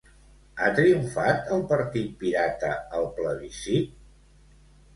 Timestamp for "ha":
0.61-0.69